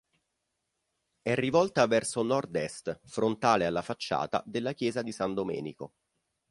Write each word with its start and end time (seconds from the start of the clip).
È 1.21 1.35
rivolta 1.35 1.85
verso 1.85 2.23
nord-est, 2.23 3.01
frontale 3.03 3.67
alla 3.67 3.83
facciata 3.83 4.41
della 4.47 4.73
chiesa 4.73 5.03
di 5.03 5.11
San 5.11 5.35
Domenico. 5.35 5.93